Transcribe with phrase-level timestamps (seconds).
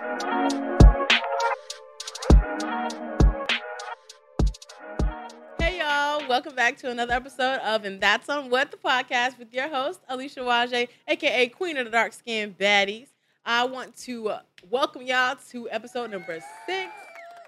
[0.00, 0.06] Hey
[5.78, 9.68] y'all, welcome back to another episode of And That's on What the podcast with your
[9.68, 13.08] host, Alicia Waje, aka Queen of the Dark Skin Baddies.
[13.44, 14.36] I want to
[14.70, 16.90] welcome y'all to episode number six.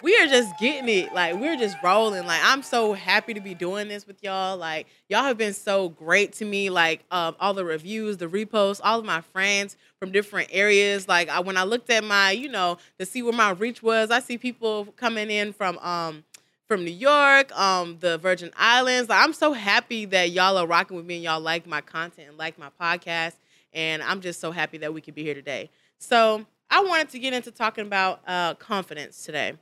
[0.03, 1.15] We are just getting it.
[1.15, 2.27] Like, we're just rolling.
[2.27, 4.57] Like, I'm so happy to be doing this with y'all.
[4.57, 6.71] Like, y'all have been so great to me.
[6.71, 11.07] Like, um, all the reviews, the reposts, all of my friends from different areas.
[11.07, 14.11] Like, I, when I looked at my, you know, to see where my reach was,
[14.11, 16.25] I see people coming in from, um,
[16.67, 19.09] from New York, um, the Virgin Islands.
[19.09, 22.29] Like, I'm so happy that y'all are rocking with me and y'all like my content
[22.29, 23.35] and like my podcast.
[23.73, 25.71] And I'm just so happy that we could be here today.
[25.99, 29.55] So I wanted to get into talking about uh, confidence today.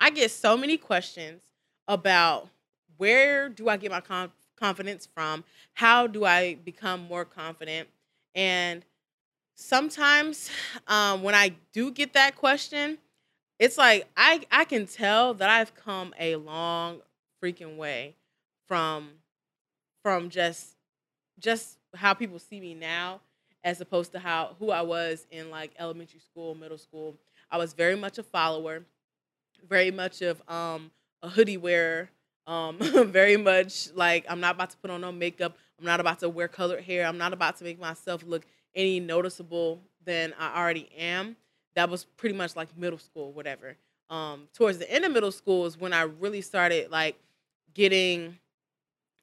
[0.00, 1.42] I get so many questions
[1.86, 2.48] about
[2.96, 5.44] where do I get my conf- confidence from?
[5.74, 7.88] How do I become more confident?
[8.34, 8.84] And
[9.54, 10.50] sometimes
[10.86, 12.98] um, when I do get that question,
[13.58, 17.00] it's like I I can tell that I've come a long
[17.42, 18.14] freaking way
[18.66, 19.10] from
[20.02, 20.76] from just
[21.38, 23.20] just how people see me now
[23.64, 27.16] as opposed to how who I was in like elementary school, middle school.
[27.50, 28.84] I was very much a follower,
[29.68, 30.90] very much of um
[31.22, 32.10] a hoodie wearer,
[32.46, 32.78] um
[33.08, 35.56] very much like I'm not about to put on no makeup.
[35.78, 37.06] I'm not about to wear colored hair.
[37.06, 41.36] I'm not about to make myself look any noticeable than I already am
[41.78, 43.76] that was pretty much like middle school, whatever.
[44.10, 47.16] Um, towards the end of middle school is when I really started like
[47.72, 48.36] getting,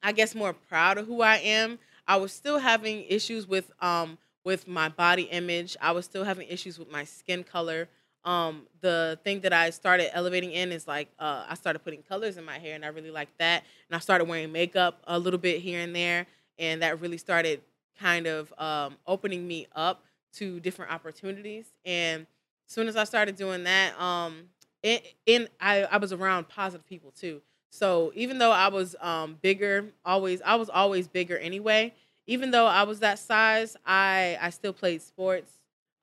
[0.01, 1.79] I guess, more proud of who I am.
[2.07, 5.75] I was still having issues with um with my body image.
[5.81, 7.89] I was still having issues with my skin color.
[8.25, 12.37] Um, the thing that I started elevating in is like uh, I started putting colors
[12.37, 13.63] in my hair, and I really liked that.
[13.89, 16.25] And I started wearing makeup a little bit here and there,
[16.57, 17.61] and that really started
[17.99, 20.03] kind of um, opening me up
[20.33, 21.65] to different opportunities.
[21.85, 22.25] And
[22.67, 24.49] as soon as I started doing that, um,
[24.83, 27.41] I, I was around positive people too.
[27.69, 31.93] So even though I was um, bigger, always I was always bigger anyway.
[32.27, 35.51] Even though I was that size, I I still played sports.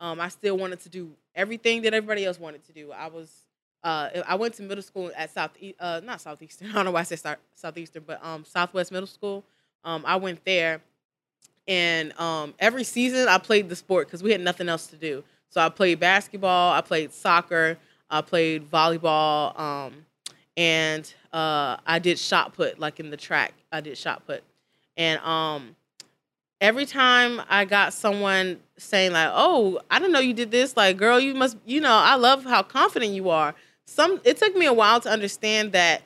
[0.01, 2.93] Um, I still wanted to do everything that everybody else wanted to do.
[2.93, 3.47] I was
[3.85, 5.51] uh, I went to middle school at South
[5.81, 6.69] uh, not Southeastern.
[6.71, 9.45] I don't know why I said start, Southeastern, but um, Southwest Middle School.
[9.85, 10.81] Um, I went there,
[11.67, 15.25] and um, every season I played the sport because we had nothing else to do.
[15.49, 17.77] So I played basketball, I played soccer,
[18.09, 20.07] I played volleyball, um,
[20.57, 23.53] and uh, I did shot put, like in the track.
[23.73, 24.45] I did shot put,
[24.97, 25.75] and um,
[26.63, 30.97] every time I got someone saying like, "Oh, I didn't know you did this," like,
[30.97, 33.55] "Girl, you must," you know, I love how confident you are.
[33.85, 36.03] Some it took me a while to understand that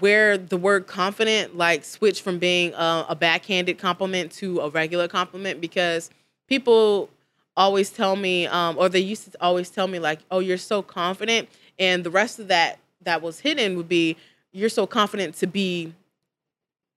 [0.00, 5.06] where the word confident like switched from being a, a backhanded compliment to a regular
[5.06, 6.10] compliment because
[6.48, 7.08] people
[7.56, 10.82] always tell me, um, or they used to always tell me, like, "Oh, you're so
[10.82, 14.16] confident," and the rest of that that was hidden would be,
[14.52, 15.94] "You're so confident to be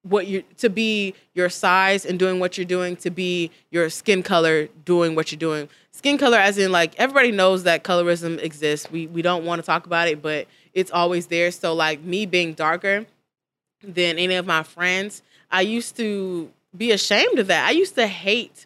[0.03, 4.23] what you to be your size and doing what you're doing, to be your skin
[4.23, 8.89] color doing what you're doing." Skin color, as in like everybody knows that colorism exists.
[8.89, 11.51] We we don't want to talk about it, but it's always there.
[11.51, 13.05] So like me being darker
[13.83, 15.21] than any of my friends,
[15.51, 17.67] I used to be ashamed of that.
[17.67, 18.65] I used to hate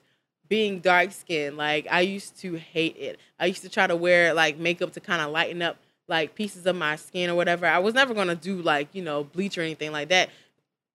[0.49, 1.57] being dark skinned.
[1.57, 3.19] Like I used to hate it.
[3.39, 5.77] I used to try to wear like makeup to kind of lighten up
[6.07, 7.65] like pieces of my skin or whatever.
[7.65, 10.29] I was never gonna do like, you know, bleach or anything like that.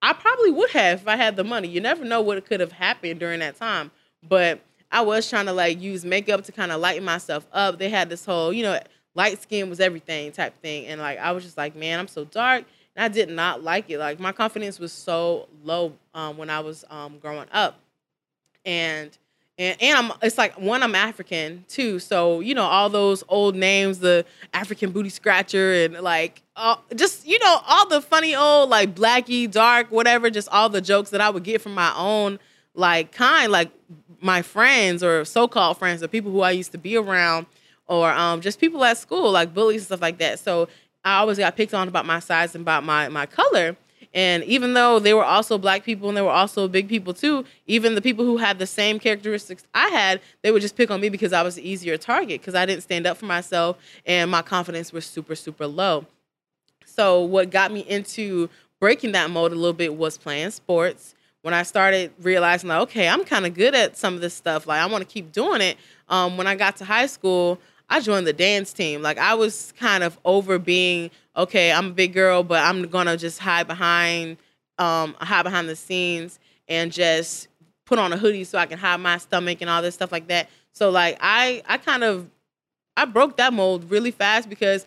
[0.00, 1.68] I probably would have if I had the money.
[1.68, 3.90] You never know what could have happened during that time.
[4.26, 4.60] But
[4.90, 7.78] I was trying to like use makeup to kind of lighten myself up.
[7.78, 8.80] They had this whole, you know,
[9.14, 10.86] light skin was everything type thing.
[10.86, 12.64] And like I was just like, man, I'm so dark.
[12.96, 13.98] And I did not like it.
[13.98, 17.80] Like my confidence was so low um, when I was um, growing up.
[18.64, 19.16] And
[19.58, 23.56] and and I'm it's like one I'm African too, so you know all those old
[23.56, 28.68] names, the African booty scratcher, and like uh, just you know all the funny old
[28.68, 32.38] like blacky dark whatever, just all the jokes that I would get from my own
[32.74, 33.70] like kind like
[34.20, 37.46] my friends or so-called friends or people who I used to be around
[37.86, 40.38] or um, just people at school like bullies and stuff like that.
[40.40, 40.68] So
[41.04, 43.76] I always got picked on about my size and about my my color.
[44.14, 47.44] And even though they were also black people and they were also big people too,
[47.66, 51.00] even the people who had the same characteristics I had, they would just pick on
[51.00, 53.76] me because I was the easier target because I didn't stand up for myself
[54.06, 56.06] and my confidence was super, super low.
[56.98, 58.50] So, what got me into
[58.80, 61.14] breaking that mold a little bit was playing sports.
[61.42, 64.66] When I started realizing, like, okay, I'm kind of good at some of this stuff,
[64.66, 65.76] like, I want to keep doing it.
[66.08, 69.00] Um, when I got to high school, I joined the dance team.
[69.00, 73.16] Like, I was kind of over being okay, I'm a big girl, but I'm gonna
[73.16, 74.36] just hide behind,
[74.78, 77.46] um, hide behind the scenes and just
[77.86, 80.26] put on a hoodie so I can hide my stomach and all this stuff like
[80.26, 80.50] that.
[80.72, 82.28] So like I, I kind of,
[82.96, 84.84] I broke that mold really fast because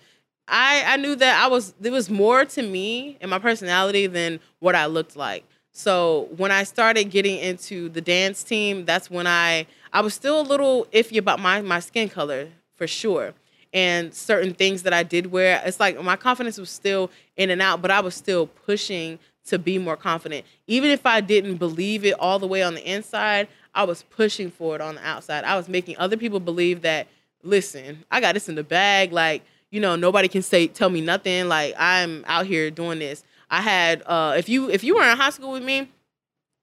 [0.52, 4.40] I I knew that I was there was more to me and my personality than
[4.60, 5.46] what I looked like.
[5.72, 10.40] So when I started getting into the dance team, that's when I I was still
[10.40, 13.34] a little iffy about my my skin color for sure.
[13.74, 17.62] And certain things that I did wear, it's like my confidence was still in and
[17.62, 20.46] out, but I was still pushing to be more confident.
[20.68, 24.52] Even if I didn't believe it all the way on the inside, I was pushing
[24.52, 25.46] for it on the outside.
[25.46, 27.08] I was making other people believe that,
[27.44, 29.14] listen, I got this in the bag.
[29.14, 31.48] Like, you know, nobody can say tell me nothing.
[31.48, 33.24] Like I'm out here doing this.
[33.50, 35.90] I had uh if you if you were in high school with me,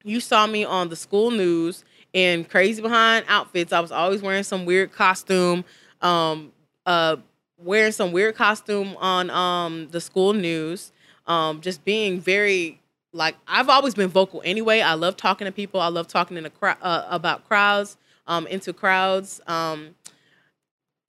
[0.03, 1.83] you saw me on the school news
[2.13, 3.73] in crazy behind outfits.
[3.73, 5.65] I was always wearing some weird costume,
[6.01, 6.51] um,
[6.85, 7.17] uh,
[7.57, 10.91] wearing some weird costume on um the school news.
[11.27, 12.79] Um, just being very
[13.13, 14.81] like I've always been vocal anyway.
[14.81, 15.79] I love talking to people.
[15.79, 17.97] I love talking in a crowd uh, about crowds,
[18.27, 19.41] um, into crowds.
[19.47, 19.95] Um,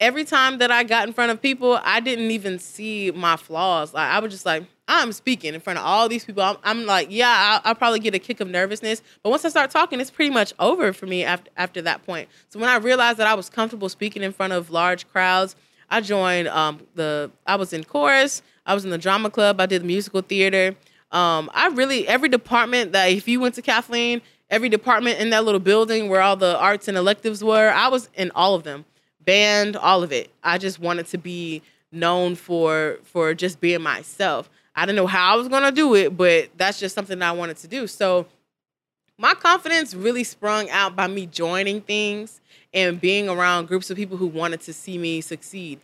[0.01, 3.93] every time that I got in front of people, I didn't even see my flaws.
[3.93, 6.43] Like I was just like, I'm speaking in front of all these people.
[6.43, 9.51] I'm, I'm like, yeah, I'll, I'll, probably get a kick of nervousness, but once I
[9.51, 12.29] start talking, it's pretty much over for me after after that point.
[12.49, 15.55] So when I realized that I was comfortable speaking in front of large crowds,
[15.91, 17.31] I joined um, the.
[17.47, 18.43] I was in chorus.
[18.67, 19.61] I was in the drama club.
[19.61, 20.75] I did the musical theater.
[21.13, 25.45] Um, I really every department that if you went to Kathleen, every department in that
[25.45, 28.85] little building where all the arts and electives were, I was in all of them
[29.25, 30.31] band, all of it.
[30.43, 31.63] I just wanted to be
[31.93, 34.49] known for for just being myself.
[34.75, 37.33] I didn't know how I was gonna do it, but that's just something that I
[37.33, 37.87] wanted to do.
[37.87, 38.27] So
[39.19, 42.41] my confidence really sprung out by me joining things
[42.73, 45.81] and being around groups of people who wanted to see me succeed.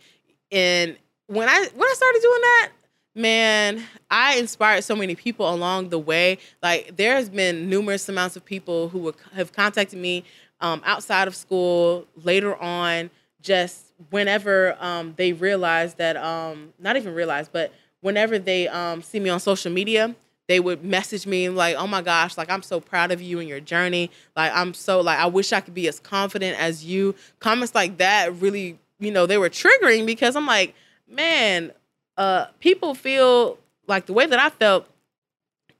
[0.51, 0.97] And
[1.27, 2.69] when I when I started doing that,
[3.13, 6.37] man, I inspired so many people along the way.
[6.63, 10.23] Like there has been numerous amounts of people who have contacted me
[10.61, 13.09] um, outside of school later on
[13.41, 19.19] just whenever um, they realize that um, not even realize, but whenever they um, see
[19.19, 20.15] me on social media,
[20.47, 23.49] they would message me like, "Oh my gosh, like I'm so proud of you and
[23.49, 24.09] your journey.
[24.35, 27.97] Like I'm so like I wish I could be as confident as you." Comments like
[27.97, 30.73] that really, you know, they were triggering because I'm like,
[31.07, 31.71] man,
[32.17, 33.57] uh, people feel
[33.87, 34.87] like the way that I felt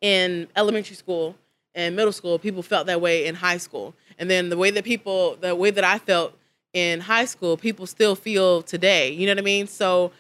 [0.02, 1.36] in elementary school
[1.74, 4.84] and middle school, people felt that way in high school, and then the way that
[4.84, 6.37] people, the way that I felt
[6.74, 9.12] in high school people still feel today.
[9.12, 9.68] You know what I mean?
[9.68, 10.12] So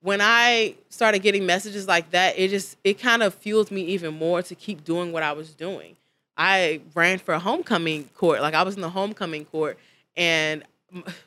[0.00, 4.14] when I started getting messages like that, it just it kind of fuels me even
[4.14, 5.96] more to keep doing what I was doing.
[6.36, 9.78] I ran for a homecoming court, like I was in the homecoming court,
[10.16, 10.62] and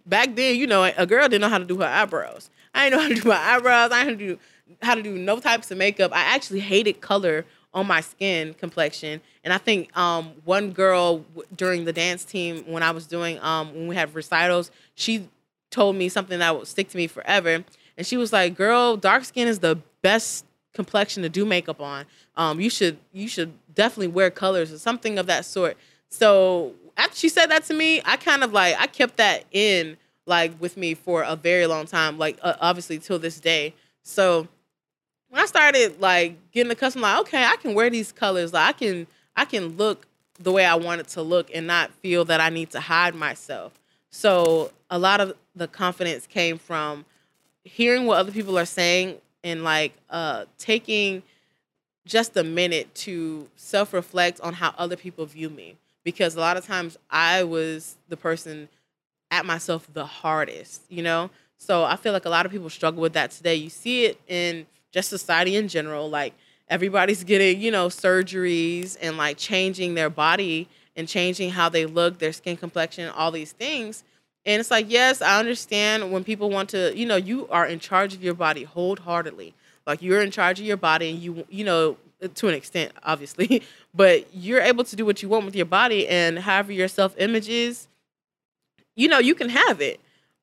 [0.06, 2.50] back then, you know, a girl didn't know how to do her eyebrows.
[2.74, 3.92] I didn't know how to do my eyebrows.
[3.92, 4.40] I didn't do
[4.82, 6.12] how to do no types of makeup.
[6.14, 9.22] I actually hated color on my skin complexion.
[9.44, 11.26] And I think um, one girl
[11.56, 15.28] during the dance team when I was doing um, when we had recitals, she
[15.70, 17.64] told me something that would stick to me forever.
[17.98, 22.06] And she was like, "Girl, dark skin is the best complexion to do makeup on.
[22.36, 25.78] Um, you should you should definitely wear colors or something of that sort."
[26.10, 29.98] So after she said that to me, I kind of like I kept that in
[30.26, 33.74] like with me for a very long time, like uh, obviously till this day.
[34.04, 34.48] So
[35.32, 38.52] when I started like getting accustomed, like okay, I can wear these colors.
[38.54, 40.06] Like I can I can look
[40.38, 43.16] the way I want it to look and not feel that I need to hide
[43.16, 43.74] myself.
[44.10, 47.06] So a lot of the confidence came from
[47.64, 51.24] hearing what other people are saying and like uh taking
[52.06, 56.66] just a minute to self-reflect on how other people view me because a lot of
[56.66, 58.68] times I was the person
[59.30, 61.30] at myself the hardest, you know?
[61.58, 63.56] So I feel like a lot of people struggle with that today.
[63.56, 66.10] You see it in just society in general.
[66.10, 66.34] Like
[66.70, 72.20] everybody's getting, you know, surgeries and like changing their body and changing how they look,
[72.20, 74.04] their skin complexion, all these things.
[74.46, 77.80] And it's like, yes, I understand when people want to, you know, you are in
[77.80, 79.54] charge of your body wholeheartedly.
[79.86, 81.98] Like you're in charge of your body and you, you know,
[82.36, 86.08] to an extent, obviously, but you're able to do what you want with your body
[86.08, 87.88] and however your self image is,
[88.96, 90.00] you know, you can have it.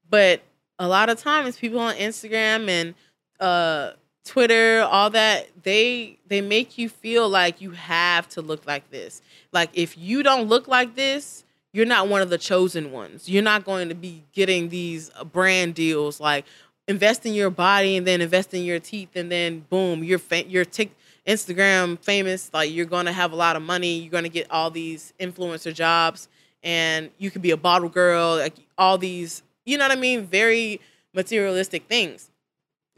[0.08, 0.42] But
[0.78, 2.94] a lot of times people on Instagram and
[3.40, 3.92] uh
[4.28, 9.22] Twitter, all that, they they make you feel like you have to look like this.
[9.52, 13.26] Like if you don't look like this, you're not one of the chosen ones.
[13.26, 16.44] You're not going to be getting these uh, brand deals like
[16.86, 20.46] invest in your body and then invest in your teeth and then boom, you're fa-
[20.46, 20.90] you're t-
[21.26, 24.46] Instagram famous, like you're going to have a lot of money, you're going to get
[24.50, 26.28] all these influencer jobs
[26.62, 30.26] and you could be a bottle girl, like all these, you know what I mean,
[30.26, 30.82] very
[31.14, 32.30] materialistic things.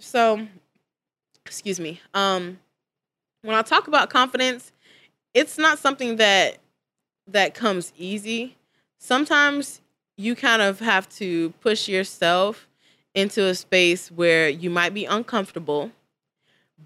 [0.01, 0.47] So
[1.51, 2.01] excuse me.
[2.15, 2.61] Um,
[3.43, 4.71] when I talk about confidence,
[5.35, 6.59] it's not something that
[7.27, 8.57] that comes easy.
[8.99, 9.81] Sometimes
[10.17, 12.69] you kind of have to push yourself
[13.17, 15.91] into a space where you might be uncomfortable,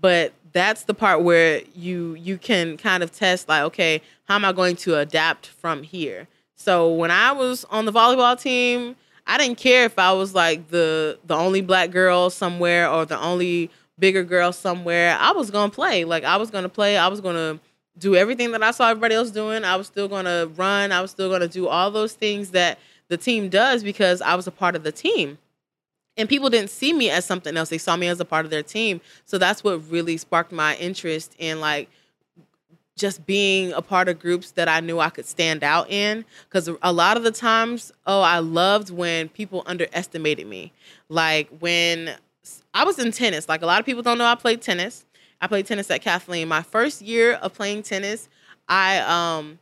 [0.01, 4.47] but that's the part where you you can kind of test like, okay, how am
[4.47, 6.27] I going to adapt from here?
[6.57, 10.69] So when I was on the volleyball team, I didn't care if I was like
[10.69, 15.17] the the only black girl somewhere or the only bigger girl somewhere.
[15.21, 16.05] I was gonna play.
[16.05, 16.97] Like I was gonna play.
[16.97, 17.61] I was gonna
[17.97, 19.65] do everything that I saw everybody else doing.
[19.65, 20.93] I was still gonna run.
[20.93, 24.47] I was still gonna do all those things that the team does because I was
[24.47, 25.39] a part of the team.
[26.17, 27.71] And people didn't see me as something else.
[27.71, 29.01] They saw me as a part of their team.
[29.25, 31.89] So that's what really sparked my interest in like
[32.97, 36.25] just being a part of groups that I knew I could stand out in.
[36.49, 40.73] Because a lot of the times, oh, I loved when people underestimated me.
[41.09, 42.15] Like when
[42.73, 45.05] I was in tennis, like a lot of people don't know I played tennis.
[45.41, 46.49] I played tennis at Kathleen.
[46.49, 48.29] My first year of playing tennis,
[48.69, 49.59] I um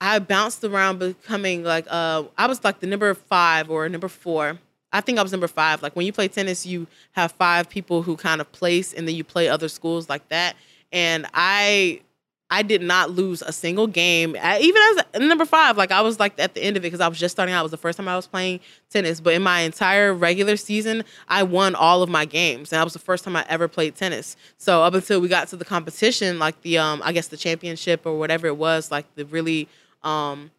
[0.00, 4.58] I bounced around becoming like uh I was like the number five or number four.
[4.92, 5.82] I think I was number five.
[5.82, 9.14] Like when you play tennis, you have five people who kind of place, and then
[9.14, 10.56] you play other schools like that.
[10.92, 12.00] And I
[12.48, 14.36] I did not lose a single game.
[14.40, 14.80] I, even
[15.14, 17.18] as number five, like I was like at the end of it because I was
[17.18, 17.60] just starting out.
[17.60, 19.20] It was the first time I was playing tennis.
[19.20, 22.92] But in my entire regular season, I won all of my games, and that was
[22.92, 24.36] the first time I ever played tennis.
[24.58, 28.06] So up until we got to the competition, like the um, I guess the championship
[28.06, 29.68] or whatever it was, like the really
[30.04, 30.52] um,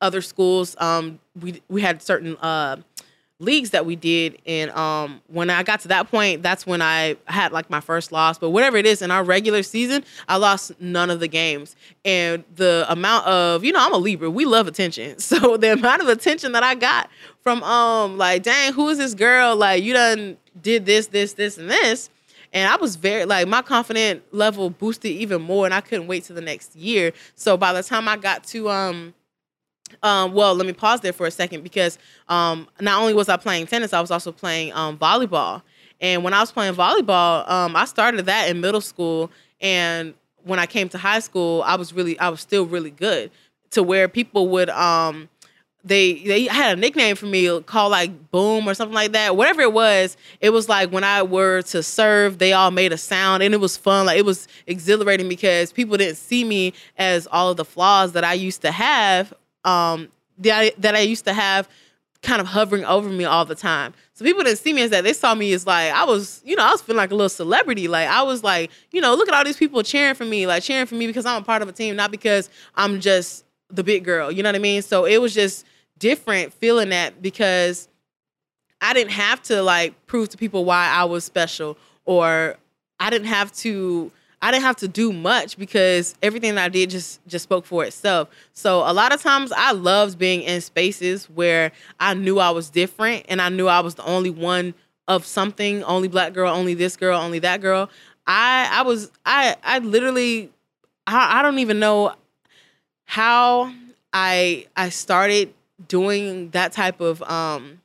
[0.00, 2.76] other schools, um, we we had certain uh
[3.44, 7.16] leagues that we did and um when i got to that point that's when i
[7.26, 10.72] had like my first loss but whatever it is in our regular season i lost
[10.80, 14.66] none of the games and the amount of you know i'm a libra we love
[14.66, 17.08] attention so the amount of attention that i got
[17.42, 21.58] from um like dang who is this girl like you done did this this this
[21.58, 22.10] and this
[22.54, 26.22] and I was very like my confident level boosted even more, and I couldn't wait
[26.24, 27.12] to the next year.
[27.34, 29.12] So by the time I got to um
[30.02, 31.98] um, well, let me pause there for a second because
[32.28, 35.62] um, not only was I playing tennis, I was also playing um, volleyball.
[36.00, 39.30] And when I was playing volleyball, um, I started that in middle school.
[39.60, 43.30] And when I came to high school, I was really, I was still really good
[43.70, 45.28] to where people would, um,
[45.84, 49.60] they they had a nickname for me called like boom or something like that whatever
[49.60, 53.42] it was it was like when i were to serve they all made a sound
[53.42, 57.50] and it was fun like it was exhilarating because people didn't see me as all
[57.50, 59.34] of the flaws that i used to have
[59.64, 61.68] um, that that I used to have
[62.22, 63.92] kind of hovering over me all the time.
[64.14, 65.04] So people didn't see me as that.
[65.04, 67.28] They saw me as like I was, you know, I was feeling like a little
[67.28, 67.86] celebrity.
[67.86, 70.62] Like I was like, you know, look at all these people cheering for me, like
[70.62, 73.84] cheering for me because I'm a part of a team, not because I'm just the
[73.84, 74.32] big girl.
[74.32, 74.82] You know what I mean?
[74.82, 75.66] So it was just
[75.98, 77.88] different feeling that because
[78.80, 82.56] I didn't have to like prove to people why I was special or
[83.00, 84.10] I didn't have to
[84.44, 88.28] I didn't have to do much because everything I did just just spoke for itself.
[88.52, 92.68] So a lot of times I loved being in spaces where I knew I was
[92.68, 94.74] different and I knew I was the only one
[95.08, 97.88] of something, only black girl, only this girl, only that girl.
[98.26, 100.52] I I was I I literally
[101.06, 102.14] I, I don't even know
[103.06, 103.72] how
[104.12, 105.54] I I started
[105.88, 107.80] doing that type of um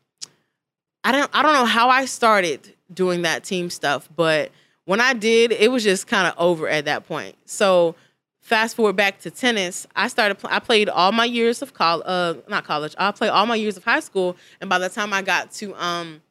[1.05, 4.51] I don't I don't know how I started doing that team stuff, but
[4.89, 7.36] when I did, it was just kind of over at that point.
[7.46, 7.93] So
[8.39, 10.36] fast forward back to tennis, I started.
[10.46, 12.96] I played all my years of college, uh, not college.
[12.98, 15.75] I played all my years of high school, and by the time I got to
[15.75, 16.24] um,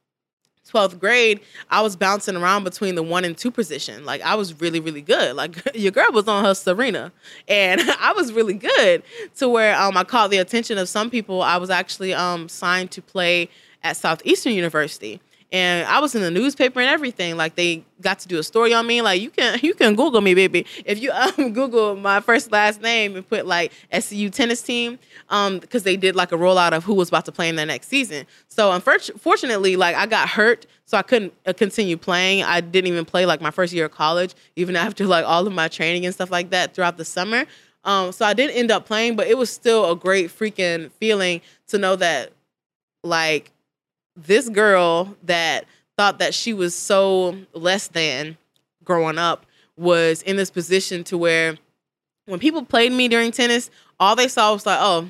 [0.68, 1.38] 12th grade,
[1.70, 4.04] I was bouncing around between the one and two position.
[4.04, 5.36] Like I was really, really good.
[5.36, 7.12] Like your girl was on her Serena,
[7.46, 9.04] and I was really good
[9.36, 11.42] to where um, I caught the attention of some people.
[11.42, 13.50] I was actually um, signed to play
[13.84, 17.36] at Southeastern University and I was in the newspaper and everything.
[17.36, 19.00] Like they got to do a story on me.
[19.00, 20.66] Like you can you can Google me, baby.
[20.84, 24.98] If you um, Google my first last name and put like SEU tennis team,
[25.30, 27.64] um, because they did like a rollout of who was about to play in the
[27.64, 28.26] next season.
[28.48, 32.42] So unfortunately, like I got hurt, so I couldn't uh, continue playing.
[32.42, 35.52] I didn't even play like my first year of college, even after like all of
[35.52, 37.44] my training and stuff like that throughout the summer.
[37.84, 41.40] Um, so I didn't end up playing, but it was still a great freaking feeling
[41.68, 42.32] to know that
[43.02, 43.52] like
[44.26, 45.64] this girl that
[45.96, 48.36] thought that she was so less than
[48.84, 49.46] growing up
[49.76, 51.56] was in this position to where
[52.26, 55.08] when people played me during tennis, all they saw was like, oh,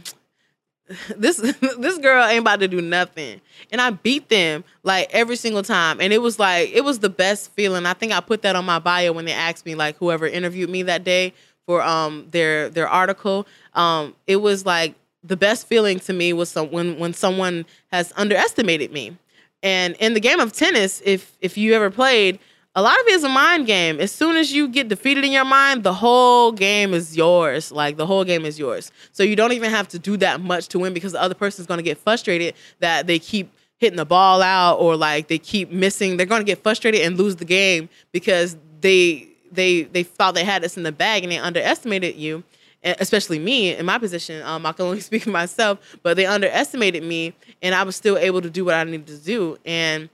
[1.16, 1.36] this
[1.78, 3.40] this girl ain't about to do nothing.
[3.70, 6.00] And I beat them like every single time.
[6.00, 7.86] And it was like it was the best feeling.
[7.86, 10.70] I think I put that on my bio when they asked me like whoever interviewed
[10.70, 11.34] me that day
[11.66, 13.46] for um their their article.
[13.74, 14.94] Um it was like
[15.28, 19.16] the best feeling to me was some, when when someone has underestimated me.
[19.62, 22.38] And in the game of tennis, if if you ever played,
[22.75, 24.00] a lot of it is a mind game.
[24.00, 27.73] As soon as you get defeated in your mind, the whole game is yours.
[27.73, 28.92] Like the whole game is yours.
[29.12, 31.62] So you don't even have to do that much to win because the other person
[31.62, 35.38] is going to get frustrated that they keep hitting the ball out or like they
[35.38, 40.02] keep missing, they're going to get frustrated and lose the game because they they they
[40.02, 42.44] thought they had this in the bag and they underestimated you
[42.82, 44.42] especially me in my position.
[44.42, 48.18] Um, I can only speak for myself, but they underestimated me, and I was still
[48.18, 50.08] able to do what I needed to do, and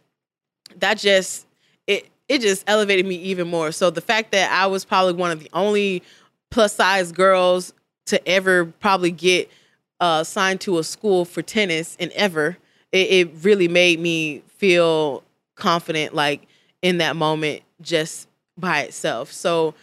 [0.76, 1.46] that just
[1.86, 3.72] it it just elevated me even more.
[3.72, 6.02] So the fact that I was probably one of the only
[6.50, 7.72] plus size girls
[8.06, 9.50] to ever probably get
[10.00, 12.56] uh, signed to a school for tennis and ever,
[12.92, 15.22] it, it really made me feel
[15.54, 16.46] confident, like
[16.82, 19.32] in that moment, just by itself.
[19.32, 19.74] So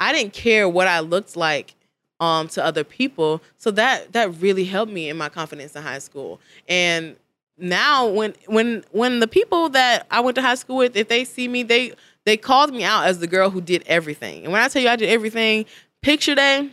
[0.00, 1.74] I didn't care what I looked like
[2.20, 3.42] um to other people.
[3.56, 6.40] So that that really helped me in my confidence in high school.
[6.68, 7.16] And
[7.58, 11.24] now when when when the people that I went to high school with if they
[11.24, 11.92] see me they
[12.24, 14.44] they called me out as the girl who did everything.
[14.44, 15.66] And when I tell you I did everything
[16.02, 16.70] picture day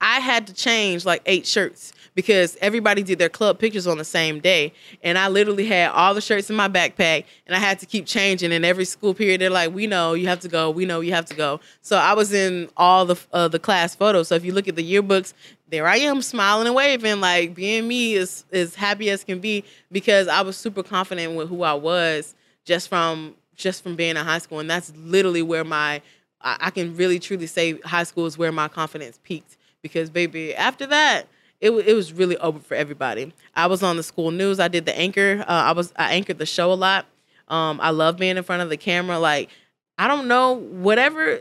[0.00, 4.04] I had to change like eight shirts because everybody did their club pictures on the
[4.04, 4.72] same day.
[5.02, 8.06] And I literally had all the shirts in my backpack and I had to keep
[8.06, 8.52] changing.
[8.52, 10.70] And every school period, they're like, we know you have to go.
[10.70, 11.60] We know you have to go.
[11.82, 14.28] So I was in all the, uh, the class photos.
[14.28, 15.34] So if you look at the yearbooks,
[15.68, 19.64] there I am smiling and waving, like being me is as happy as can be
[19.92, 24.24] because I was super confident with who I was just from just from being in
[24.24, 24.58] high school.
[24.58, 26.02] And that's literally where my
[26.40, 30.54] I, I can really truly say high school is where my confidence peaked because baby,
[30.54, 31.28] after that,
[31.60, 33.32] it, it was really open for everybody.
[33.54, 34.58] I was on the school news.
[34.60, 35.44] I did the anchor.
[35.46, 37.06] Uh, I was I anchored the show a lot.
[37.48, 39.18] Um, I love being in front of the camera.
[39.18, 39.50] Like
[39.98, 41.40] I don't know whatever.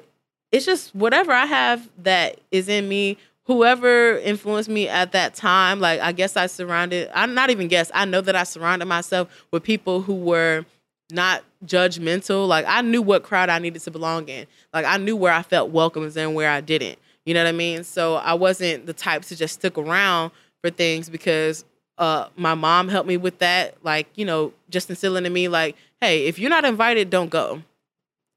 [0.51, 3.17] It's just whatever I have that is in me.
[3.45, 7.09] Whoever influenced me at that time, like I guess I surrounded.
[7.15, 7.89] I'm not even guess.
[7.95, 10.65] I know that I surrounded myself with people who were
[11.11, 12.47] not judgmental.
[12.47, 14.45] Like I knew what crowd I needed to belong in.
[14.73, 16.99] Like I knew where I felt welcome and where I didn't.
[17.25, 17.83] You know what I mean?
[17.83, 21.65] So I wasn't the type to just stick around for things because
[21.97, 23.75] uh, my mom helped me with that.
[23.83, 27.61] Like, you know, just instilling in me, like, hey, if you're not invited, don't go.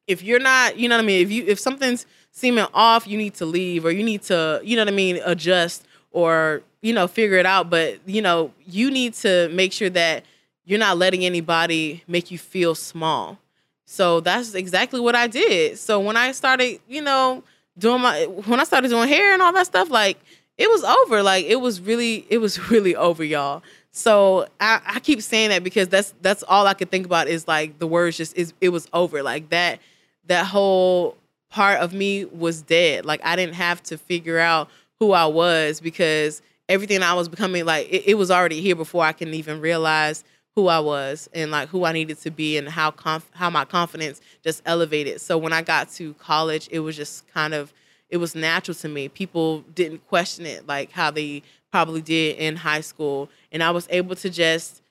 [0.06, 1.22] If you're not, you know what I mean?
[1.22, 4.76] If you if something's seeming off, you need to leave or you need to, you
[4.76, 7.70] know what I mean, adjust or, you know, figure it out.
[7.70, 10.24] But, you know, you need to make sure that
[10.64, 13.38] you're not letting anybody make you feel small.
[13.84, 15.78] So that's exactly what I did.
[15.78, 17.44] So when I started, you know,
[17.78, 20.18] doing my when I started doing hair and all that stuff, like
[20.58, 21.22] it was over.
[21.22, 23.62] Like it was really, it was really over, y'all.
[23.90, 27.46] So I, I keep saying that because that's that's all I could think about is
[27.46, 29.22] like the words just is it was over.
[29.22, 29.80] Like that
[30.26, 31.16] that whole
[31.50, 33.04] part of me was dead.
[33.04, 37.66] Like I didn't have to figure out who I was because everything I was becoming
[37.66, 41.50] like it, it was already here before I can even realize who I was and
[41.50, 45.20] like who I needed to be and how conf- how my confidence just elevated.
[45.20, 47.72] So when I got to college, it was just kind of
[48.10, 49.08] it was natural to me.
[49.08, 53.86] People didn't question it like how they probably did in high school, and I was
[53.90, 54.82] able to just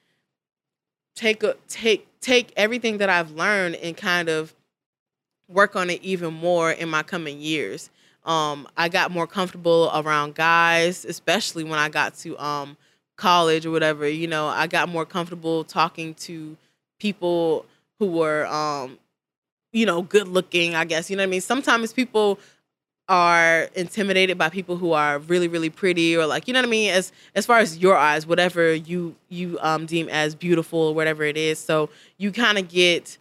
[1.15, 4.55] take a take take everything that I've learned and kind of
[5.47, 7.89] work on it even more in my coming years.
[8.23, 12.77] Um, I got more comfortable around guys, especially when I got to um,
[13.21, 16.57] college or whatever, you know, I got more comfortable talking to
[16.99, 17.65] people
[17.99, 18.97] who were um
[19.73, 21.09] you know, good looking, I guess.
[21.09, 21.41] You know what I mean?
[21.41, 22.39] Sometimes people
[23.07, 26.69] are intimidated by people who are really really pretty or like you know what i
[26.69, 30.93] mean as as far as your eyes whatever you you um deem as beautiful or
[30.93, 33.17] whatever it is so you kind of get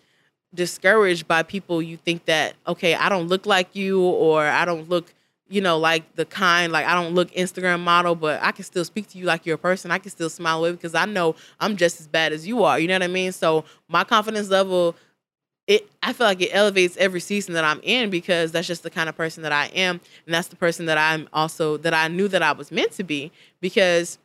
[0.55, 4.89] discouraged by people you think that okay i don't look like you or i don't
[4.89, 5.13] look
[5.51, 8.85] you know, like the kind, like I don't look Instagram model, but I can still
[8.85, 9.91] speak to you like you're a person.
[9.91, 12.79] I can still smile with because I know I'm just as bad as you are.
[12.79, 13.33] You know what I mean?
[13.33, 14.95] So my confidence level,
[15.67, 18.91] it I feel like it elevates every season that I'm in because that's just the
[18.91, 22.07] kind of person that I am, and that's the person that I'm also that I
[22.07, 23.33] knew that I was meant to be.
[23.61, 24.19] Because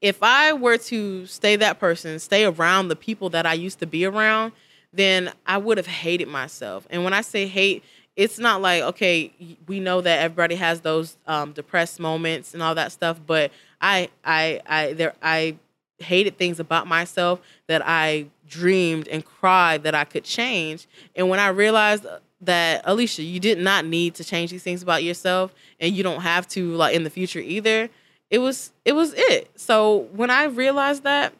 [0.00, 3.86] if I were to stay that person, stay around the people that I used to
[3.86, 4.52] be around,
[4.92, 6.86] then I would have hated myself.
[6.88, 7.84] And when I say hate,
[8.20, 9.32] it's not like okay
[9.66, 14.10] we know that everybody has those um, depressed moments and all that stuff but i
[14.24, 15.56] i i there i
[16.00, 20.86] hated things about myself that i dreamed and cried that i could change.
[21.16, 22.06] And when i realized
[22.42, 26.20] that alicia you did not need to change these things about yourself and you don't
[26.20, 27.88] have to like in the future either
[28.28, 29.50] it was it was it.
[29.56, 31.32] So when i realized that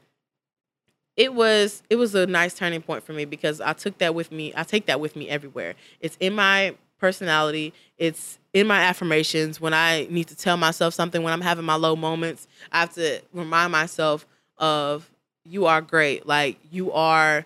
[1.20, 4.32] it was it was a nice turning point for me because I took that with
[4.32, 4.54] me.
[4.56, 5.74] I take that with me everywhere.
[6.00, 7.74] It's in my personality.
[7.98, 11.74] It's in my affirmations when I need to tell myself something when I'm having my
[11.74, 12.48] low moments.
[12.72, 15.10] I have to remind myself of
[15.44, 16.26] you are great.
[16.26, 17.44] Like you are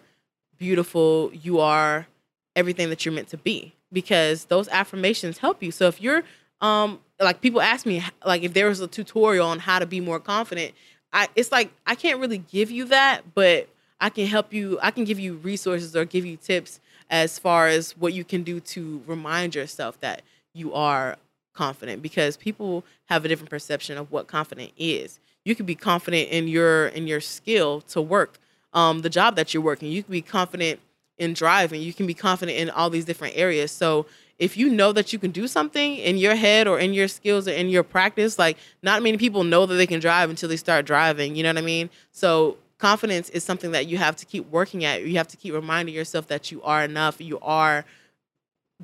[0.57, 1.33] beautiful.
[1.35, 2.07] You are
[2.55, 5.73] everything that you're meant to be because those affirmations help you.
[5.73, 6.23] So if you're
[6.61, 10.01] um like people ask me like if there was a tutorial on how to be
[10.01, 10.75] more confident
[11.15, 13.69] I it's like I can't really give you that, but
[14.01, 14.79] I can help you.
[14.83, 18.43] I can give you resources or give you tips as far as what you can
[18.43, 20.23] do to remind yourself that
[20.53, 21.17] you are
[21.55, 25.21] confident because people have a different perception of what confident is.
[25.45, 28.39] You can be confident in your in your skill to work
[28.73, 29.91] um, the job that you're working.
[29.91, 30.81] You can be confident
[31.17, 31.81] in driving.
[31.81, 33.71] You can be confident in all these different areas.
[33.71, 34.07] So
[34.39, 37.47] if you know that you can do something in your head or in your skills
[37.47, 40.57] or in your practice, like not many people know that they can drive until they
[40.57, 41.37] start driving.
[41.37, 41.91] You know what I mean?
[42.13, 45.03] So confidence is something that you have to keep working at.
[45.05, 47.21] You have to keep reminding yourself that you are enough.
[47.21, 47.85] You are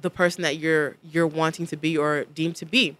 [0.01, 2.97] the person that you're you're wanting to be or deemed to be.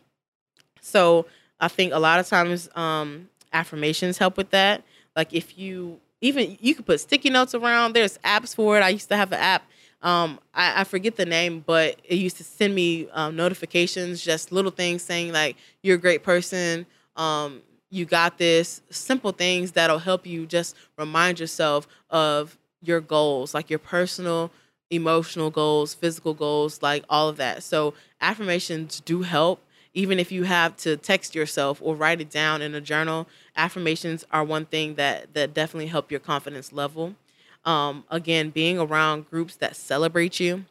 [0.81, 1.27] So
[1.61, 4.83] I think a lot of times um, affirmations help with that.
[5.15, 7.95] Like if you even you could put sticky notes around.
[7.95, 8.83] There's apps for it.
[8.83, 9.63] I used to have an app.
[10.03, 14.53] Um, I, I forget the name, but it used to send me um, notifications, just
[14.53, 16.87] little things saying like you're a great person.
[17.17, 18.83] Um, you got this.
[18.91, 24.51] Simple things that'll help you just remind yourself of your goals, like your personal,
[24.91, 27.63] emotional goals, physical goals, like all of that.
[27.63, 32.63] So affirmations do help even if you have to text yourself or write it down
[32.63, 37.15] in a journal affirmations are one thing that that definitely help your confidence level
[37.65, 40.65] um, again being around groups that celebrate you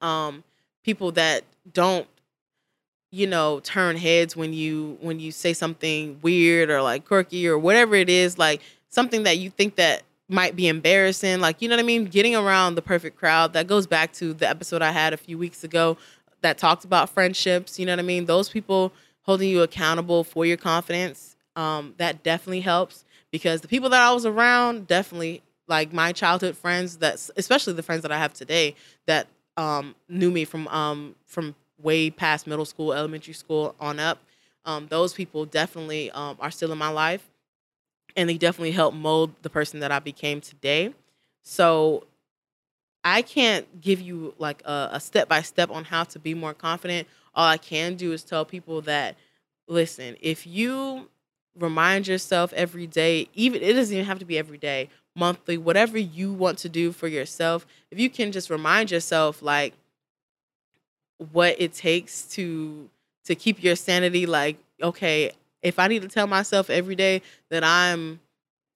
[0.00, 0.44] um,
[0.82, 2.06] people that don't
[3.10, 7.58] you know turn heads when you when you say something weird or like quirky or
[7.58, 11.76] whatever it is like something that you think that might be embarrassing like you know
[11.76, 14.90] what i mean getting around the perfect crowd that goes back to the episode i
[14.90, 15.96] had a few weeks ago
[16.44, 17.78] that talked about friendships.
[17.78, 18.26] You know what I mean?
[18.26, 21.34] Those people holding you accountable for your confidence.
[21.56, 26.56] Um, that definitely helps because the people that I was around definitely like my childhood
[26.56, 28.74] friends that especially the friends that I have today
[29.06, 34.18] that um, knew me from um, from way past middle school, elementary school on up.
[34.64, 37.28] Um, those people definitely um, are still in my life,
[38.16, 40.94] and they definitely helped mold the person that I became today.
[41.42, 42.04] So
[43.04, 47.06] I can't give you like a step by step on how to be more confident.
[47.34, 49.16] All I can do is tell people that
[49.68, 51.08] listen, if you
[51.58, 55.98] remind yourself every day, even it doesn't even have to be every day, monthly, whatever
[55.98, 59.74] you want to do for yourself, if you can just remind yourself like
[61.32, 62.88] what it takes to
[63.24, 67.64] to keep your sanity like okay, if I need to tell myself every day that
[67.64, 68.20] I'm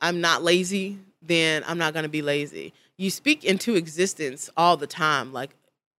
[0.01, 4.77] I'm not lazy, then I'm not going to be lazy you speak into existence all
[4.77, 5.33] the time.
[5.33, 5.51] Like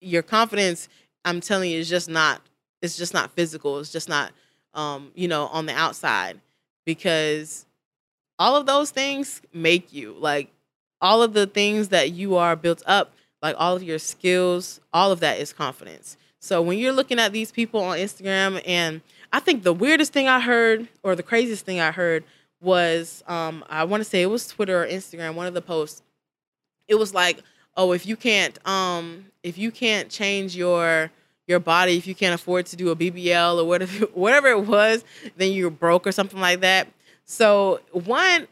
[0.02, 0.88] your confidence,
[1.26, 2.42] I'm telling you, is just not
[2.82, 3.80] it's just not physical.
[3.80, 4.32] It's just not
[4.76, 6.40] um, you know, on the outside.
[6.86, 7.66] Because
[8.40, 10.50] all of those things make you like
[11.02, 15.12] all of the things that you are built up, like all of your skills, all
[15.12, 16.18] of that is confidence.
[16.40, 20.28] So when you're looking at these people on Instagram, and I think the weirdest thing
[20.28, 22.24] I heard, or the craziest thing I heard,
[22.62, 26.02] was um, I want to say it was Twitter or Instagram, one of the posts
[26.90, 27.42] it was like,
[27.78, 31.12] oh, if you can't um if you can't change your
[31.48, 35.06] your body, if you can't afford to do a BBL or whatever whatever it was,
[35.38, 36.88] then you're broke or something like that.
[37.30, 38.48] So one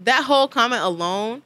[0.00, 1.42] that whole comment alone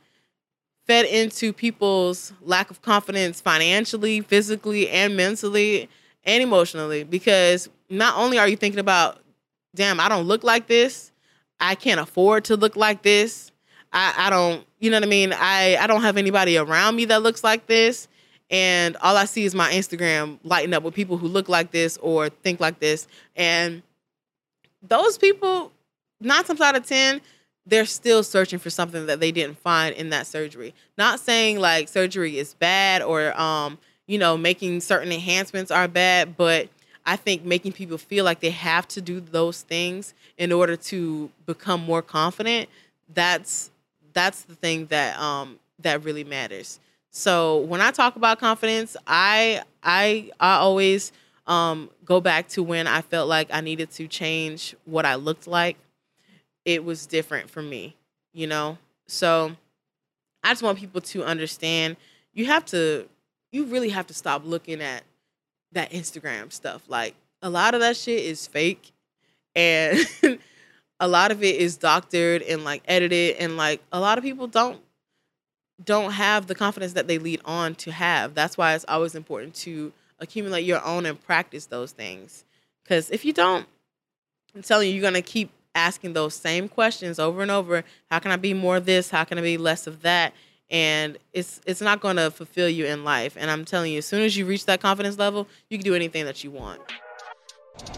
[0.86, 5.90] fed into people's lack of confidence financially, physically, and mentally
[6.24, 9.20] and emotionally because not only are you thinking about
[9.74, 11.12] damn, I don't look like this,
[11.60, 13.52] I can't afford to look like this.
[13.92, 15.34] I, I don't you know what I mean?
[15.34, 18.08] I, I don't have anybody around me that looks like this.
[18.48, 21.98] And all I see is my Instagram lighting up with people who look like this
[21.98, 23.06] or think like this.
[23.36, 23.82] And
[24.82, 25.72] those people,
[26.20, 27.20] nine times out of 10,
[27.66, 30.74] they're still searching for something that they didn't find in that surgery.
[30.98, 36.37] Not saying like surgery is bad or, um, you know, making certain enhancements are bad,
[36.37, 36.68] but
[37.06, 41.30] I think making people feel like they have to do those things in order to
[41.46, 42.68] become more confident,
[43.12, 43.70] that's
[44.12, 46.80] that's the thing that um that really matters.
[47.11, 51.12] So when I talk about confidence, I I I always
[51.46, 55.46] um go back to when I felt like I needed to change what I looked
[55.46, 55.76] like.
[56.64, 57.96] It was different for me,
[58.33, 58.79] you know.
[59.07, 59.57] So
[60.42, 61.96] I just want people to understand
[62.33, 63.09] you have to
[63.53, 65.03] you really have to stop looking at
[65.73, 66.83] that Instagram stuff.
[66.88, 68.92] Like a lot of that shit is fake
[69.55, 69.99] and
[71.01, 74.46] a lot of it is doctored and like edited and like a lot of people
[74.46, 74.81] don't
[75.83, 79.55] don't have the confidence that they lead on to have that's why it's always important
[79.55, 82.44] to accumulate your own and practice those things
[82.85, 83.66] because if you don't
[84.55, 88.18] i'm telling you you're going to keep asking those same questions over and over how
[88.18, 90.33] can i be more of this how can i be less of that
[90.70, 94.06] and it's it's not going to fulfill you in life and i'm telling you as
[94.06, 96.80] soon as you reach that confidence level you can do anything that you want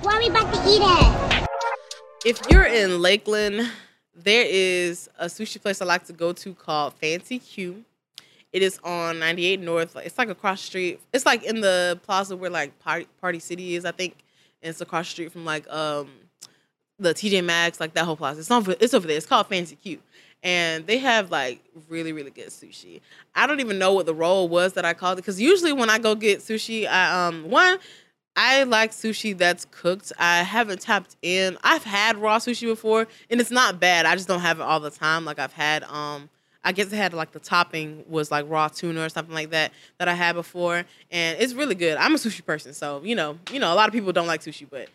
[0.04, 1.48] are we about to eat it
[2.24, 3.68] if you're in Lakeland,
[4.14, 7.84] there is a sushi place I like to go to called Fancy Q.
[8.52, 9.96] It is on 98 North.
[9.96, 11.00] It's like across the street.
[11.12, 14.14] It's like in the plaza where like Party, Party City is, I think.
[14.62, 16.10] And it's across the street from like um
[17.02, 18.40] the TJ Maxx, like that whole plaza.
[18.40, 19.16] It's over, it's over there.
[19.16, 19.98] It's called Fancy Q.
[20.44, 23.00] And they have like really, really good sushi.
[23.34, 25.24] I don't even know what the roll was that I called it.
[25.24, 27.78] Cause usually when I go get sushi, I um one,
[28.34, 30.12] I like sushi that's cooked.
[30.18, 31.58] I haven't tapped in.
[31.62, 34.06] I've had raw sushi before, and it's not bad.
[34.06, 35.24] I just don't have it all the time.
[35.24, 36.30] Like I've had, um,
[36.64, 39.72] I guess I had like the topping was like raw tuna or something like that
[39.98, 41.98] that I had before, and it's really good.
[41.98, 44.40] I'm a sushi person, so you know, you know, a lot of people don't like
[44.40, 44.88] sushi, but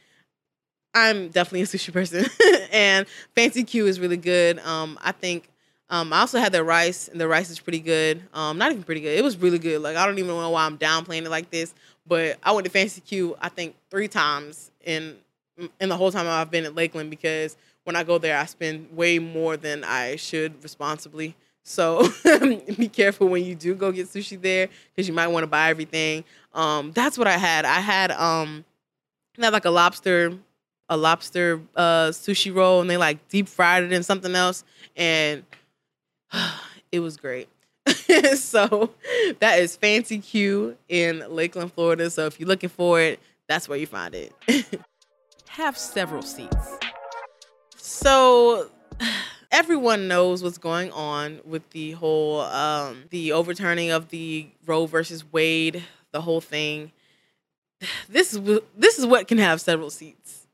[0.97, 2.25] I'm definitely a sushi person,
[2.71, 4.59] and Fancy Q is really good.
[4.59, 5.49] Um, I think.
[5.89, 8.21] Um, I also had their rice, and the rice is pretty good.
[8.33, 9.17] Um, not even pretty good.
[9.17, 9.81] It was really good.
[9.81, 11.73] Like I don't even know why I'm downplaying it like this,
[12.05, 15.15] but I went to Fancy Q, I think three times in
[15.79, 18.89] in the whole time I've been at Lakeland because when I go there, I spend
[18.95, 21.35] way more than I should responsibly.
[21.63, 22.07] So
[22.77, 25.69] be careful when you do go get sushi there because you might want to buy
[25.69, 26.23] everything.
[26.53, 27.65] Um, that's what I had.
[27.65, 28.65] I had um,
[29.37, 30.37] like a lobster,
[30.89, 34.63] a lobster uh, sushi roll, and they like deep fried it in something else,
[34.95, 35.43] and
[36.91, 37.49] it was great.
[38.35, 38.91] so
[39.39, 42.09] that is Fancy Q in Lakeland, Florida.
[42.09, 44.33] So if you're looking for it, that's where you find it.
[45.49, 46.77] Have several seats.
[47.77, 48.69] So
[49.51, 55.23] everyone knows what's going on with the whole um, the overturning of the Roe versus
[55.31, 56.91] Wade, the whole thing.
[58.09, 60.46] This is this is what can have several seats.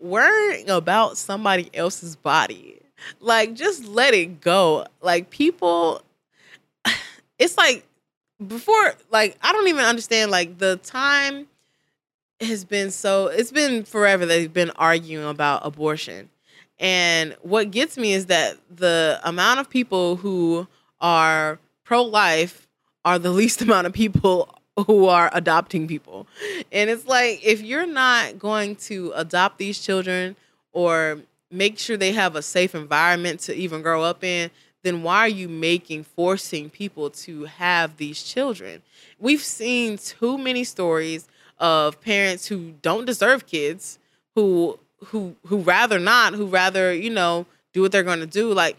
[0.00, 2.80] Worrying about somebody else's body.
[3.20, 4.86] Like just let it go.
[5.00, 6.02] Like people
[7.38, 7.86] it's like
[8.46, 11.46] before like I don't even understand like the time
[12.40, 16.30] has been so it's been forever they've been arguing about abortion.
[16.78, 20.66] And what gets me is that the amount of people who
[21.00, 22.66] are pro life
[23.04, 24.54] are the least amount of people
[24.84, 26.26] who are adopting people.
[26.72, 30.36] And it's like if you're not going to adopt these children
[30.72, 34.50] or make sure they have a safe environment to even grow up in,
[34.82, 38.82] then why are you making forcing people to have these children?
[39.18, 43.98] We've seen too many stories of parents who don't deserve kids,
[44.34, 48.52] who who who rather not, who rather, you know, do what they're to do.
[48.52, 48.76] Like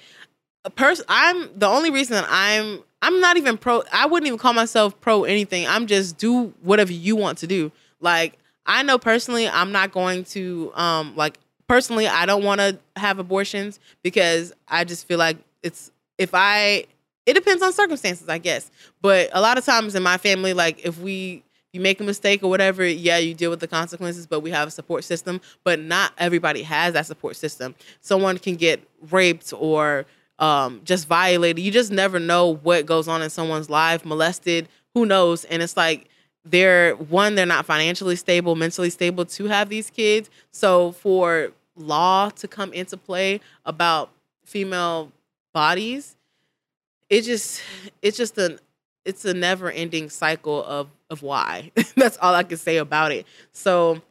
[0.65, 4.53] a person I'm the only reason I'm I'm not even pro I wouldn't even call
[4.53, 5.67] myself pro anything.
[5.67, 7.71] I'm just do whatever you want to do.
[7.99, 12.77] Like I know personally I'm not going to um like personally I don't want to
[12.95, 16.85] have abortions because I just feel like it's if I
[17.25, 18.71] it depends on circumstances, I guess.
[19.01, 22.43] But a lot of times in my family, like if we you make a mistake
[22.43, 25.39] or whatever, yeah, you deal with the consequences, but we have a support system.
[25.63, 27.75] But not everybody has that support system.
[28.01, 30.05] Someone can get raped or
[30.41, 31.63] um, just violated.
[31.63, 35.45] You just never know what goes on in someone's life, molested, who knows?
[35.45, 36.09] And it's like
[36.43, 40.29] they're one, they're not financially stable, mentally stable to have these kids.
[40.51, 44.11] So for law to come into play about
[44.45, 45.11] female
[45.53, 46.15] bodies
[47.09, 47.61] it just
[48.01, 48.57] it's just a
[49.05, 53.25] it's a never ending cycle of of why that's all i can say about it
[53.51, 54.01] so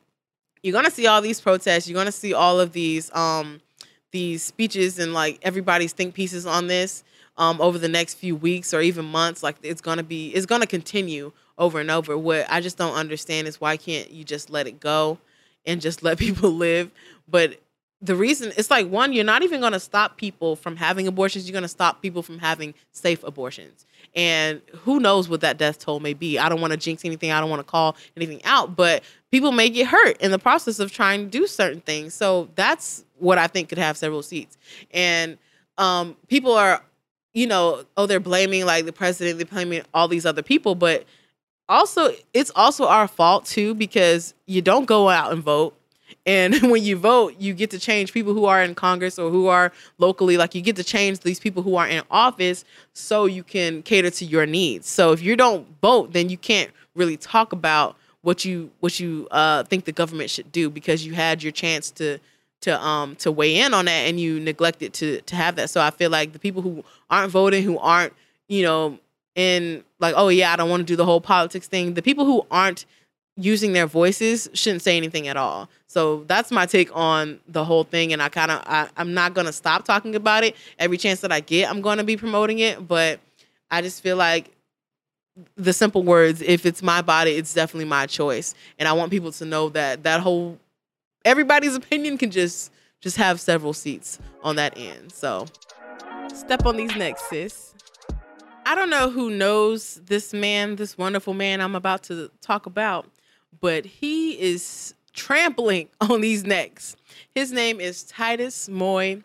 [0.63, 3.61] you're gonna see all these protests you're gonna see all of these um
[4.11, 7.05] these speeches and like everybody's think pieces on this
[7.37, 10.67] um over the next few weeks or even months like it's gonna be it's gonna
[10.67, 12.17] continue over and over.
[12.17, 15.19] What i just don't understand is why can't you just let it go
[15.67, 16.91] and just let people live?
[17.29, 17.61] But
[18.03, 21.49] the reason it's like one you're not even to stop people from having abortions.
[21.49, 23.87] You're to stop people from having safe abortions.
[24.17, 26.39] And who knows what that death toll may be.
[26.39, 27.31] I don't want to jinx anything.
[27.31, 28.75] I don't want to call anything out.
[28.75, 32.15] But people may get hurt in the process of trying to do certain things.
[32.15, 34.57] So that's what i think could have several seats
[34.93, 35.39] and
[35.79, 36.83] um, people are
[37.33, 41.05] you know oh they're blaming like the president they're blaming all these other people but
[41.69, 45.77] also it's also our fault too because you don't go out and vote
[46.27, 49.47] and when you vote, you get to change people who are in Congress or who
[49.47, 50.37] are locally.
[50.37, 54.11] Like you get to change these people who are in office so you can cater
[54.11, 54.89] to your needs.
[54.89, 59.27] So if you don't vote, then you can't really talk about what you what you
[59.31, 62.19] uh, think the government should do because you had your chance to
[62.63, 65.71] to um to weigh in on that and you neglected to to have that.
[65.71, 68.13] So I feel like the people who aren't voting, who aren't
[68.49, 68.99] you know
[69.35, 71.95] in like oh yeah I don't want to do the whole politics thing.
[71.95, 72.85] The people who aren't
[73.37, 75.69] using their voices shouldn't say anything at all.
[75.87, 78.13] So that's my take on the whole thing.
[78.13, 80.55] And I kind of, I'm not going to stop talking about it.
[80.79, 82.87] Every chance that I get, I'm going to be promoting it.
[82.87, 83.19] But
[83.71, 84.51] I just feel like
[85.57, 88.55] the simple words, if it's my body, it's definitely my choice.
[88.79, 90.59] And I want people to know that that whole,
[91.25, 95.13] everybody's opinion can just just have several seats on that end.
[95.13, 95.47] So
[96.35, 97.75] step on these necks, sis.
[98.67, 103.07] I don't know who knows this man, this wonderful man I'm about to talk about,
[103.61, 106.97] but he is trampling on these necks.
[107.35, 109.23] His name is Titus Moy.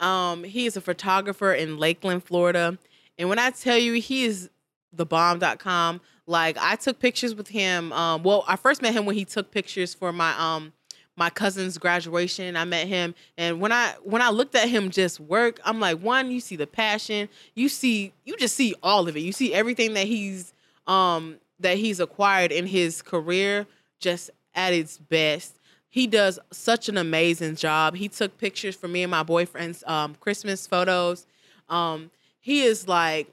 [0.00, 2.78] Um, he is a photographer in Lakeland, Florida.
[3.18, 4.48] And when I tell you he is
[4.92, 7.92] the bomb.com, like I took pictures with him.
[7.92, 10.72] Um, well, I first met him when he took pictures for my um
[11.20, 12.56] my cousin's graduation.
[12.56, 15.98] I met him, and when I when I looked at him just work, I'm like,
[15.98, 19.20] one, you see the passion, you see, you just see all of it.
[19.20, 20.54] You see everything that he's
[20.86, 23.66] um that he's acquired in his career,
[23.98, 25.56] just at its best.
[25.90, 27.96] He does such an amazing job.
[27.96, 31.26] He took pictures for me and my boyfriend's um, Christmas photos.
[31.68, 33.30] Um, he is like,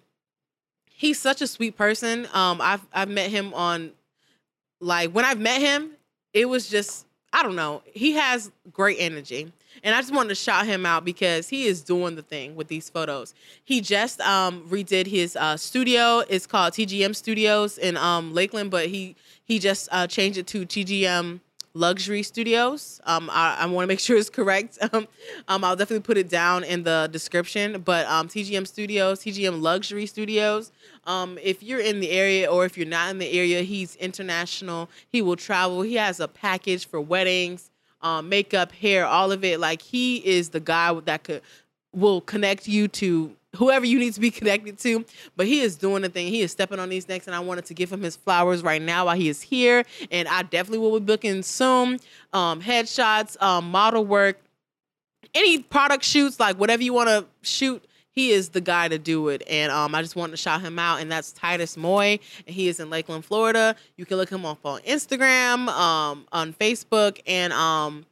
[0.91, 2.27] he's such a sweet person.
[2.33, 3.91] Um, I've I've met him on,
[4.81, 5.91] like when I've met him,
[6.33, 7.06] it was just
[7.37, 7.83] I don't know.
[7.93, 9.53] He has great energy.
[9.83, 12.67] And I just wanted to shout him out because he is doing the thing with
[12.67, 13.35] these photos.
[13.63, 16.23] He just um, redid his uh, studio.
[16.27, 20.65] It's called TGM Studios in um, Lakeland, but he he just uh, changed it to
[20.65, 21.41] TGM
[21.77, 22.99] Luxury Studios.
[23.05, 24.77] Um, I, I want to make sure it's correct.
[24.93, 25.07] Um,
[25.47, 27.81] um, I'll definitely put it down in the description.
[27.81, 30.71] But um, TGM Studios, TGM Luxury Studios.
[31.05, 34.89] Um, if you're in the area or if you're not in the area, he's international.
[35.07, 35.81] He will travel.
[35.81, 37.69] He has a package for weddings,
[38.01, 39.59] um, makeup, hair, all of it.
[39.59, 41.41] Like he is the guy that could
[41.93, 45.05] will connect you to whoever you need to be connected to.
[45.35, 46.27] But he is doing the thing.
[46.27, 48.81] He is stepping on these necks, and I wanted to give him his flowers right
[48.81, 49.83] now while he is here.
[50.11, 51.99] And I definitely will be booking soon.
[52.33, 54.39] Um, headshots, um, model work,
[55.33, 57.83] any product shoots, like whatever you want to shoot
[58.17, 59.43] he is the guy to do it.
[59.47, 61.01] And um, I just wanted to shout him out.
[61.01, 62.17] And that's Titus Moy.
[62.47, 63.75] And he is in Lakeland, Florida.
[63.95, 68.07] You can look him up on Instagram, um, on Facebook, and um,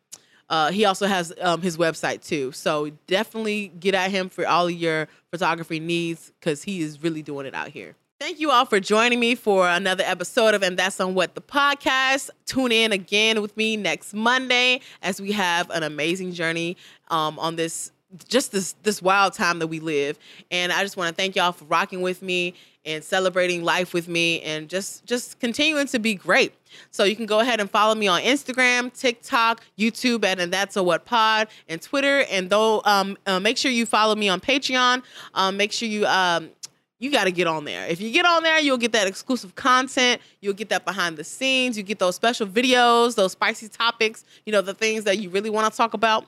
[0.49, 2.51] uh, he also has um, his website too.
[2.51, 7.45] So definitely get at him for all your photography needs because he is really doing
[7.45, 7.95] it out here.
[8.19, 11.41] Thank you all for joining me for another episode of And That's on What the
[11.41, 12.29] Podcast.
[12.45, 16.77] Tune in again with me next Monday as we have an amazing journey
[17.10, 17.91] um, on this
[18.29, 20.17] just this this wild time that we live.
[20.49, 22.53] And I just want to thank y'all for rocking with me
[22.85, 26.53] and celebrating life with me and just just continuing to be great.
[26.91, 30.75] So you can go ahead and follow me on Instagram, TikTok, YouTube at and that's
[30.75, 32.25] a what pod and Twitter.
[32.29, 35.03] And though um uh, make sure you follow me on Patreon.
[35.33, 36.49] Um make sure you um
[36.97, 37.85] you got to get on there.
[37.87, 40.21] If you get on there, you'll get that exclusive content.
[40.39, 41.75] You'll get that behind the scenes.
[41.75, 45.49] You get those special videos, those spicy topics, you know, the things that you really
[45.49, 46.25] want to talk about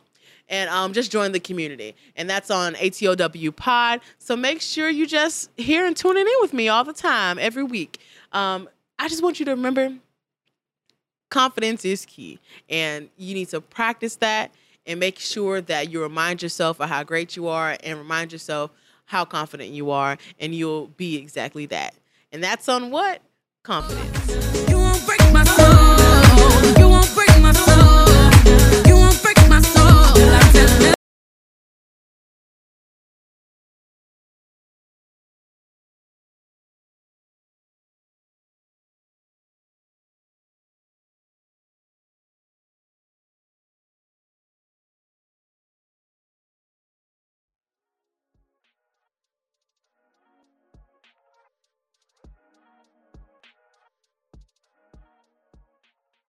[0.49, 1.95] and um, just join the community.
[2.15, 4.01] And that's on ATOW Pod.
[4.19, 7.63] So make sure you just hear and tuning in with me all the time, every
[7.63, 7.99] week.
[8.31, 9.93] Um, I just want you to remember
[11.29, 14.51] confidence is key, and you need to practice that
[14.85, 18.71] and make sure that you remind yourself of how great you are and remind yourself
[19.05, 21.93] how confident you are, and you'll be exactly that.
[22.31, 23.21] And that's on what?
[23.63, 24.67] Confidence.